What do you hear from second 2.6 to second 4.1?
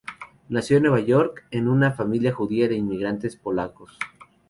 de inmigrantes polacos.